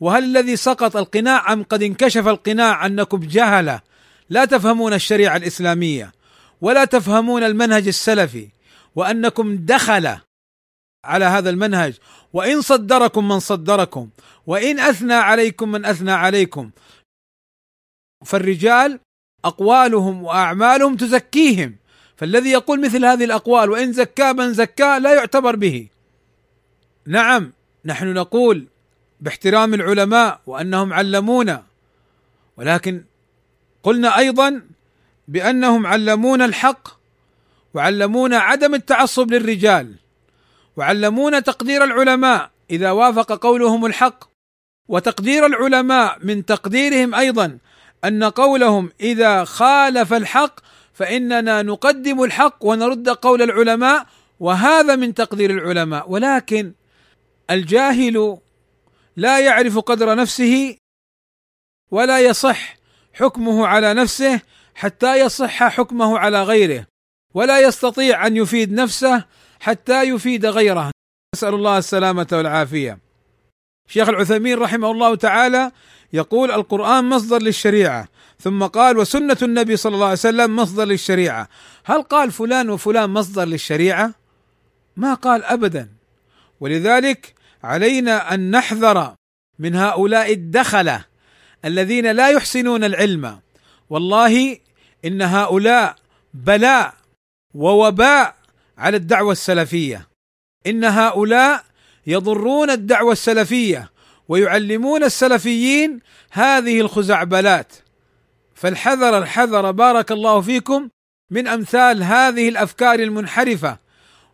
[0.00, 3.80] وهل الذي سقط القناع أم قد انكشف القناع أنكم جهلة؟
[4.30, 6.12] لا تفهمون الشريعة الإسلامية
[6.60, 8.48] ولا تفهمون المنهج السلفي
[8.96, 10.16] وأنكم دخل
[11.04, 11.94] على هذا المنهج.
[12.32, 14.08] وإن صدركم من صدركم
[14.46, 16.70] وإن أثنى عليكم من أثنى عليكم.
[18.24, 19.00] فالرجال
[19.44, 21.76] أقوالهم وأعمالهم تزكيهم.
[22.16, 25.88] فالذي يقول مثل هذه الأقوال وإن زكى من زكاه لا يعتبر به.
[27.06, 27.52] نعم
[27.84, 28.66] نحن نقول
[29.20, 31.62] باحترام العلماء وأنهم علمونا.
[32.56, 33.02] ولكن
[33.82, 34.62] قلنا أيضا
[35.28, 36.88] بأنهم علمونا الحق
[37.74, 39.94] وعلمونا عدم التعصب للرجال
[40.76, 44.24] وعلمونا تقدير العلماء إذا وافق قولهم الحق.
[44.88, 47.58] وتقدير العلماء من تقديرهم أيضا
[48.04, 50.60] أن قولهم إذا خالف الحق
[50.94, 54.06] فإننا نقدم الحق ونرد قول العلماء
[54.40, 56.10] وهذا من تقدير العلماء.
[56.10, 56.72] ولكن
[57.50, 58.38] الجاهل
[59.18, 60.76] لا يعرف قدر نفسه
[61.90, 62.76] ولا يصح
[63.12, 64.40] حكمه على نفسه
[64.74, 66.86] حتى يصح حكمه على غيره
[67.34, 69.24] ولا يستطيع أن يفيد نفسه
[69.60, 70.90] حتى يفيد غيره.
[71.34, 72.98] نسال الله السلامة والعافية.
[73.88, 75.72] شيخ العثيمين رحمه الله تعالى
[76.12, 78.08] يقول القرآن مصدر للشريعة
[78.40, 81.48] ثم قال وسنة النبي صلى الله عليه وسلم مصدر للشريعة.
[81.84, 84.14] هل قال فلان وفلان مصدر للشريعة؟
[84.96, 85.88] ما قال ابدا.
[86.60, 89.14] ولذلك علينا أن نحذر
[89.58, 91.04] من هؤلاء الدخلة
[91.64, 93.40] الذين لا يحسنون العلم.
[93.90, 94.58] والله
[95.04, 95.96] إن هؤلاء
[96.34, 96.94] بلاء
[97.54, 98.36] ووباء
[98.78, 100.08] على الدعوة السلفية.
[100.66, 101.64] إن هؤلاء
[102.06, 103.90] يضرون الدعوة السلفية
[104.28, 107.72] ويعلمون السلفيين هذه الخزعبلات.
[108.54, 110.88] فالحذر الحذر بارك الله فيكم
[111.30, 113.78] من أمثال هذه الأفكار المنحرفة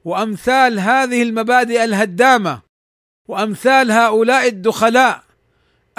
[0.04, 2.63] وأمثال هذه المبادئ الهدامة.
[3.28, 5.22] وأمثال هؤلاء الدخلاء.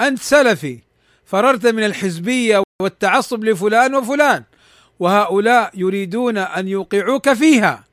[0.00, 0.78] أنت سلفي
[1.24, 4.44] فررت من الحزبية والتعصب لفلان وفلان
[4.98, 7.84] وهؤلاء يريدون أن يوقعوك فيها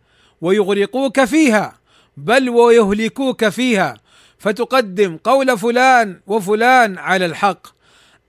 [0.42, 1.80] ويغرقوك فيها
[2.18, 3.98] بل ويهلكوك فيها.
[4.40, 7.68] فتقدم قول فلان وفلان على الحق.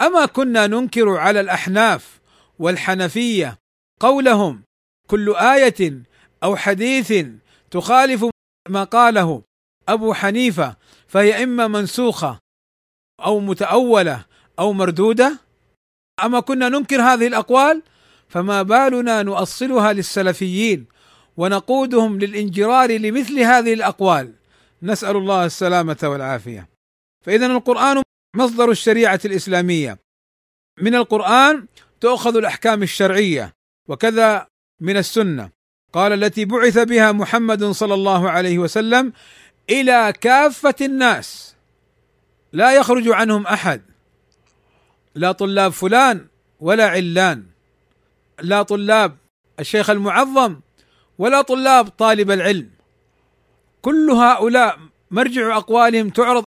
[0.03, 2.21] أما كنا ننكر على الأحناف
[2.59, 3.59] والحنفية
[4.01, 4.63] قولهم
[5.09, 6.03] كل آية
[6.43, 7.27] أو حديث
[7.71, 8.27] تخالف
[8.69, 9.43] ما قاله
[9.89, 10.77] أبو حنيفة
[11.15, 12.39] فهي إما منسوخة
[13.25, 14.25] أو متأولة
[14.59, 15.39] أو مردودة
[16.25, 17.83] أما كنا ننكر هذه الأقوال
[18.29, 20.87] فما بالنا نؤصلها للسلفيين
[21.37, 24.33] ونقودهم للإنجرار لمثل هذه الأقوال.
[24.83, 26.69] نسأل الله السلامة والعافية.
[27.25, 28.03] فاذا القرآن
[28.37, 29.99] مصدر الشريعة الإسلامية.
[30.81, 31.67] من القرآن
[32.01, 33.53] تؤخذ الأحكام الشرعية
[33.89, 34.47] وكذا
[34.81, 35.51] من السنة.
[35.93, 39.13] قال التي بعث بها محمد صلى الله عليه وسلم
[39.71, 41.55] إلى كافة الناس.
[42.53, 43.83] لا يخرج عنهم أحد.
[45.15, 46.27] لا طلاب فلان
[46.61, 47.47] ولا علان.
[48.41, 49.17] لا طلاب
[49.61, 50.61] الشيخ المعظم
[51.19, 52.71] ولا طلاب طالب العلم.
[53.83, 54.79] كل هؤلاء
[55.11, 56.45] مرجع أقوالهم تعرض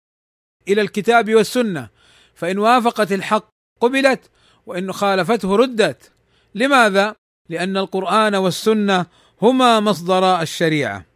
[0.67, 1.89] إلى الكتاب والسنة
[2.36, 3.49] فإن وافقت الحق
[3.82, 4.30] قبلت
[4.65, 6.12] وإن خالفته ردت.
[6.56, 7.15] لماذا؟
[7.49, 9.06] لأن القرآن والسنة
[9.41, 11.07] هما مصدر الشريعة.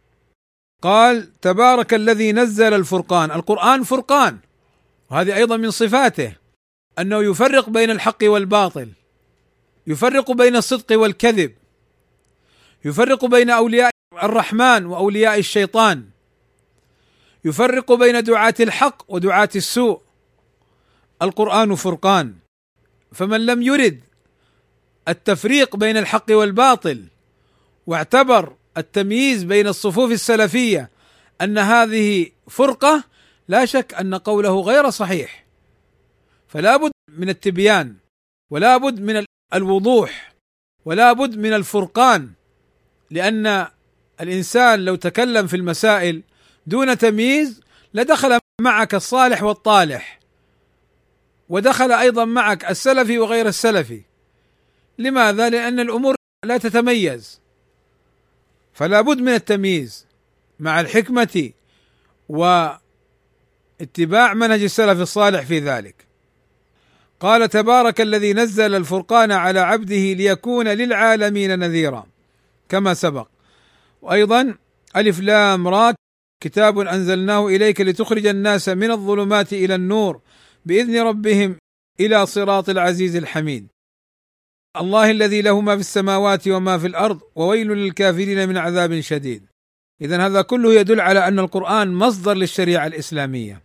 [0.82, 3.30] قال تبارك الذي نزل الفرقان.
[3.30, 4.38] القرآن فرقان.
[5.10, 6.36] وهذه أيضا من صفاته.
[6.98, 8.88] أنه يفرق بين الحق والباطل.
[9.86, 11.54] يفرق بين الصدق والكذب.
[12.84, 13.90] يفرق بين أولياء
[14.22, 16.04] الرحمن وأولياء الشيطان.
[17.44, 20.00] يفرق بين دعاة الحق ودعاة السوء.
[21.22, 22.34] القرآن فرقان.
[23.12, 24.00] فمن لم يرد
[25.08, 27.04] التفريق بين الحق والباطل
[27.86, 30.90] واعتبر التمييز بين الصفوف السلفية
[31.40, 33.04] أن هذه فرقة
[33.48, 35.46] لا شك أن قوله غير صحيح
[36.48, 37.96] فلا بد من التبيان
[38.50, 40.32] ولا بد من الوضوح
[40.84, 42.30] ولا بد من الفرقان
[43.10, 43.66] لأن
[44.20, 46.22] الإنسان لو تكلم في المسائل
[46.66, 47.60] دون تمييز
[47.94, 50.20] لدخل معك الصالح والطالح
[51.48, 54.02] ودخل أيضا معك السلفي وغير السلفي
[54.98, 57.41] لماذا؟ لأن الأمور لا تتميز
[58.72, 60.06] فلا بد من التمييز
[60.60, 61.50] مع الحكمة
[62.28, 66.06] واتباع منهج السلف الصالح في ذلك.
[67.20, 72.06] قال تبارك الذي نزل الفرقان على عبده ليكون للعالمين نذيرا
[72.68, 73.28] كما سبق.
[74.02, 74.54] وأيضا
[74.96, 75.94] ألف لام را
[76.40, 80.20] كتاب أنزلناه إليك لتخرج الناس من الظلمات إلى النور
[80.64, 81.56] بإذن ربهم
[82.00, 83.66] إلى صراط العزيز الحميد.
[84.76, 89.46] الله الذي له ما في السماوات وما في الأرض وويل للكافرين من عذاب شديد.
[90.00, 93.62] اذا هذا كله يدل على أن القرآن مصدر للشريعة الإسلامية.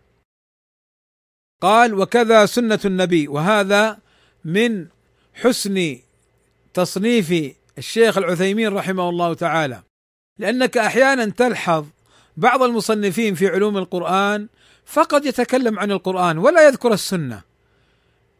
[1.62, 3.28] قال وكذا سنة النبي.
[3.28, 3.98] وهذا
[4.44, 4.86] من
[5.34, 5.98] حسن
[6.74, 9.82] تصنيف الشيخ العثيمين رحمه الله تعالى.
[10.38, 11.86] لأنك أحيانا تلحظ
[12.36, 14.48] بعض المصنفين في علوم القرآن
[14.84, 17.42] فقد يتكلم عن القرآن ولا يذكر السنة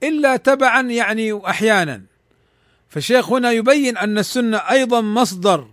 [0.03, 2.03] إلا تبعا يعني أحيانا.
[2.89, 5.69] فالشيخ هنا يبين أن السنة أيضا مصدر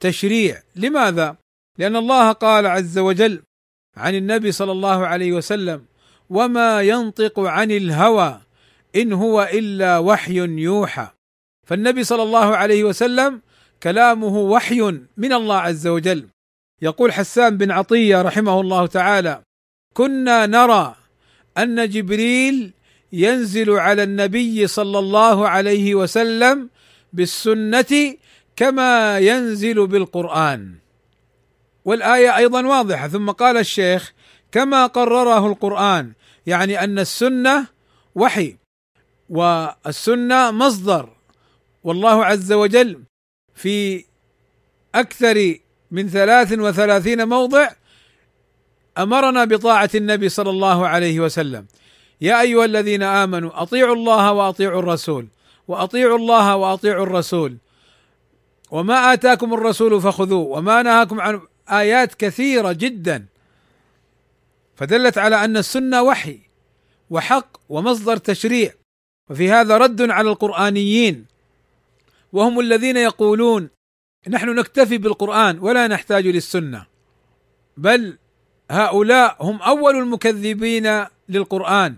[0.00, 0.62] تشريع.
[0.76, 1.36] لماذا؟
[1.78, 3.42] لأن الله قال عز وجل
[3.96, 5.84] عن النبي صلى الله عليه وسلم
[6.30, 8.40] وما ينطق عن الهوى
[8.96, 11.08] إن هو إلا وحي يوحى.
[11.66, 13.42] فالنبي صلى الله عليه وسلم
[13.82, 14.80] كلامه وحي
[15.16, 16.28] من الله عز وجل.
[16.82, 19.42] يقول حسان بن عطية رحمه الله تعالى
[19.94, 20.94] كنا نرى
[21.58, 22.72] أن جبريل
[23.12, 26.70] ينزل على النبي صلى الله عليه وسلم
[27.12, 28.16] بالسنة
[28.56, 30.74] كما ينزل بالقرآن.
[31.84, 33.08] والآية أيضا واضحة.
[33.08, 34.12] ثم قال الشيخ
[34.52, 36.12] كما قرره القرآن
[36.46, 37.66] يعني أن السنة
[38.14, 38.56] وحي
[39.30, 41.08] والسنة مصدر.
[41.84, 43.02] والله عز وجل
[43.54, 44.04] في
[44.94, 45.56] أكثر
[45.90, 47.68] من ثلاث وثلاثين موضع
[48.98, 51.66] أمرنا بطاعة النبي صلى الله عليه وسلم.
[52.22, 55.26] يا أيها الذين آمنوا أطيعوا الله وأطيعوا الرسول.
[55.68, 57.56] وأطيعوا الله وأطيعوا الرسول.
[58.70, 60.46] وما آتاكم الرسول فخذوه.
[60.46, 63.26] وما نهاكم عن آيات كثيرة جدا.
[64.76, 66.38] فدلت على أن السنة وحي
[67.10, 68.72] وحق ومصدر تشريع.
[69.30, 71.26] وفي هذا رد على القرآنيين.
[72.32, 73.70] وهم الذين يقولون
[74.28, 76.86] نحن نكتفي بالقرآن ولا نحتاج للسنة.
[77.76, 78.18] بل
[78.70, 81.96] هؤلاء هم أول المكذبين للقرآن.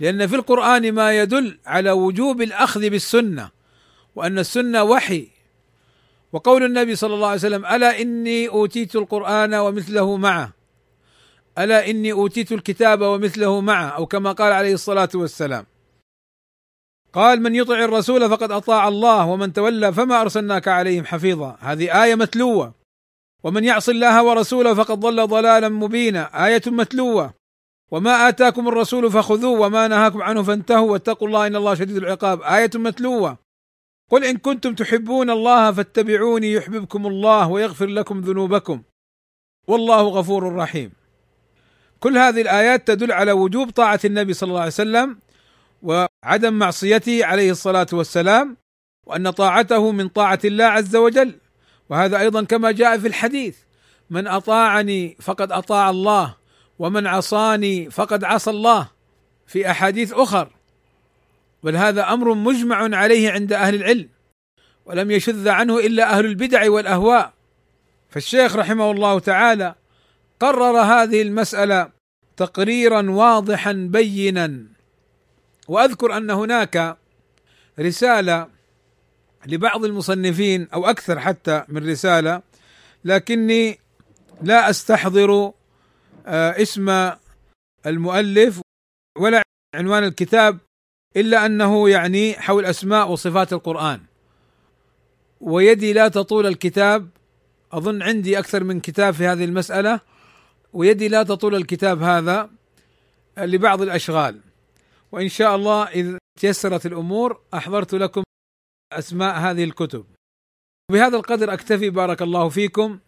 [0.00, 3.50] لأن في القرآن ما يدل على وجوب الأخذ بالسنة
[4.16, 5.28] وأن السنة وحي.
[6.32, 10.52] وقول النبي صلى الله عليه وسلم ألا إني أوتيت القرآن ومثله معه؟
[11.58, 15.66] ألا إني أوتيت الكتاب ومثله معه؟ أو كما قال عليه الصلاة والسلام.
[17.12, 21.56] قال من يطع الرسول فقد أطاع الله ومن تولى فما أرسلناك عليهم حفيظا.
[21.60, 22.74] هذه آية متلوة.
[23.44, 26.46] ومن يعص الله ورسوله فقد ضل ضلالا مبينا.
[26.46, 27.39] آية متلوة.
[27.90, 32.42] وما اتاكم الرسول فخذوه وما نهاكم عنه فانتهوا واتقوا الله ان الله شديد العقاب.
[32.42, 33.38] إيه متلوه.
[34.10, 38.82] قل ان كنتم تحبون الله فاتبعوني يحببكم الله ويغفر لكم ذنوبكم
[39.68, 40.92] والله غفور رحيم.
[42.00, 45.18] كل هذه الايات تدل على وجوب طاعه النبي صلى الله عليه وسلم
[45.82, 48.56] وعدم معصيته عليه الصلاه والسلام
[49.06, 51.34] وان طاعته من طاعه الله عز وجل.
[51.90, 53.56] وهذا أيضا كما جاء في الحديث
[54.10, 56.39] من أطاعني فقد أطاع الله
[56.80, 58.88] ومن عصاني فقد عصى الله
[59.46, 60.48] في أحاديث أخر
[61.62, 64.08] بل هذا أمر مجمع عليه عند أهل العلم
[64.86, 67.32] ولم يشذ عنه إلا أهل البدع والأهواء.
[68.10, 69.74] فالشيخ رحمه الله تعالى
[70.40, 71.90] قرر هذه المسألة
[72.36, 74.64] تقريرا واضحا بينا.
[75.68, 76.96] وأذكر أن هناك
[77.80, 78.46] رسالة
[79.46, 82.42] لبعض المصنفين أو أكثر حتى من رسالة
[83.04, 83.78] لكني
[84.42, 85.52] لا أستحضر
[86.30, 87.12] اسم
[87.86, 88.60] المؤلف
[89.18, 89.42] ولا
[89.74, 90.58] عنوان الكتاب
[91.16, 94.00] إلا أنه يعني حول أسماء وصفات القرآن.
[95.40, 97.08] ويدي لا تطول الكتاب.
[97.72, 100.00] أظن عندي أكثر من كتاب في هذه المسألة.
[100.72, 102.50] ويدي لا تطول الكتاب هذا
[103.38, 104.40] لبعض الأشغال.
[105.12, 108.22] وإن شاء الله اذا تيسرت الأمور أحضرت لكم
[108.92, 110.06] أسماء هذه الكتب.
[110.92, 112.98] بهذا القدر أكتفي بارك الله فيكم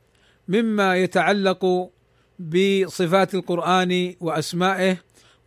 [0.49, 1.91] مما يتعلق
[2.39, 4.97] بصفات القرآن وأسمائه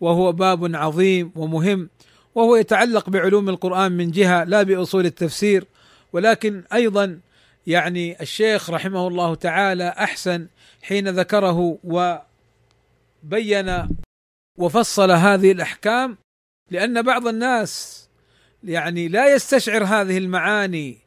[0.01, 1.89] وهو باب عظيم ومهم
[2.35, 5.65] وهو يتعلق بعلوم القرآن من جهة لا بأصول التفسير.
[6.13, 7.19] ولكن أيضا
[7.67, 10.47] يعني الشيخ رحمه الله تعالى أحسن
[10.81, 11.77] حين ذكره
[13.23, 13.87] وبين
[14.57, 16.17] وفصل هذه الأحكام
[16.71, 18.05] لأن بعض الناس
[18.63, 20.97] يعني لا يستشعر هذه المعاني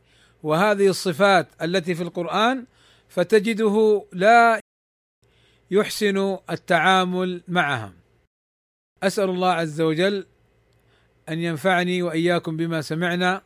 [0.43, 2.64] وهذه الصفات التي في القرآن
[3.09, 4.61] فتجده لا
[5.71, 7.93] يحسن التعامل معها
[9.03, 10.27] أسأل الله عز وجل
[11.29, 13.43] أن ينفعني وإياكم بما سمعنا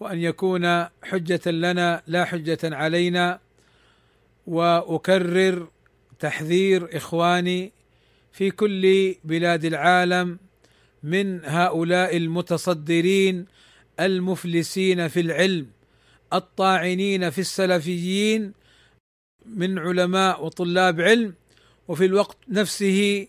[0.00, 3.40] وأن يكون حجة لنا لا حجة علينا
[4.46, 5.68] وأكرر
[6.18, 7.72] تحذير إخواني
[8.32, 10.38] في كل بلاد العالم
[11.02, 13.46] من هؤلاء المتصدرين
[14.00, 15.66] المفلسين في العلم
[16.32, 18.52] الطاعنين في السلفيين
[19.46, 21.34] من علماء وطلاب علم
[21.88, 23.26] وفي الوقت نفسه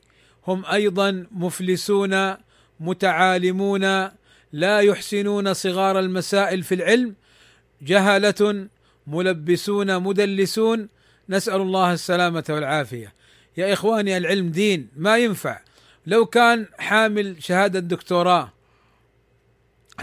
[0.48, 2.36] هم أيضا مفلسون
[2.80, 4.10] متعالمون
[4.54, 7.16] لا يحسنون صغار المسائل في العلم
[7.82, 8.68] جهلة
[9.08, 10.90] ملبسون مدلسون.
[11.30, 13.14] نسأل الله السلامة والعافية.
[13.58, 15.60] يا إخواني العلم دين ما ينفع.
[16.08, 18.54] لو كان حامل شهادة دكتوراه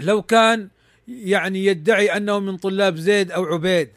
[0.01, 0.69] لو كان
[1.07, 3.89] يعني يدعي أنه من طلاب زيد أو عبيد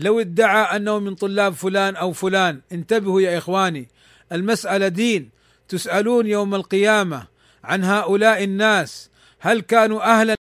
[0.00, 3.88] لو ادعى أنه من طلاب فلان أو فلان انتبهوا يا إخواني
[4.32, 5.40] المسألة دين.
[5.70, 7.26] تسألون يوم القيامة
[7.64, 10.34] عن هؤلاء الناس هل كانوا أهلا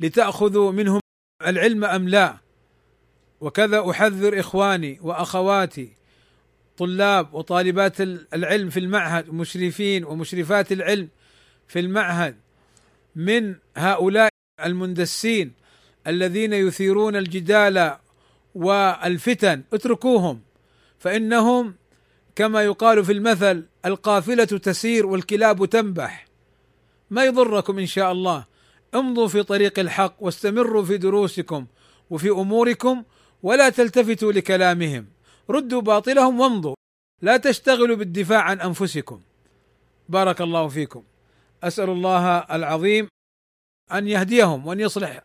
[0.00, 1.00] لتأخذوا منهم
[1.46, 2.36] العلم أم لا؟
[3.40, 5.92] وكذا أحذر إخواني وأخواتي
[6.78, 8.00] طلاب وطالبات
[8.34, 11.08] العلم في المعهد مشرفين ومشرفات العلم
[11.68, 12.36] في المعهد
[13.16, 14.28] من هؤلاء
[14.64, 15.52] المندسين
[16.06, 17.96] الذين يثيرون الجدال
[18.54, 20.40] والفتن اتركوهم.
[20.98, 21.74] فإنهم
[22.36, 26.26] كما يقال في المثل القافلة تسير والكلاب تنبح.
[27.10, 28.46] ما يضركم إن شاء الله.
[28.94, 31.66] امضوا في طريق الحق واستمروا في دروسكم
[32.10, 33.02] وفي أموركم
[33.42, 35.06] ولا تلتفتوا لكلامهم.
[35.50, 36.74] ردوا باطلهم وامضوا.
[37.22, 39.20] لا تشتغلوا بالدفاع عن أنفسكم.
[40.08, 41.02] بارك الله فيكم.
[41.62, 43.08] أسأل الله العظيم
[43.92, 45.20] أن يهديهم وأن يصلح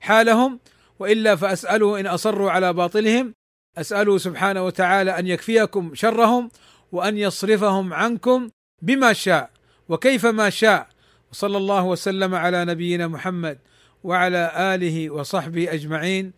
[0.00, 0.60] حالهم
[1.00, 3.34] وإلا فاساله إن أصروا على باطلهم
[3.78, 6.50] اساله سبحانه وتعالى أن يكفيكم شرهم
[6.92, 8.50] وأن يصرفهم عنكم
[8.82, 9.50] بما شاء
[9.88, 10.88] وكيف ما شاء.
[11.32, 13.58] وصلى الله وسلم على نبينا محمد
[14.04, 16.32] وعلى آله وصحبه أجمعين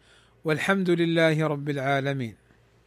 [0.45, 2.42] والحمد لله رب العالمين.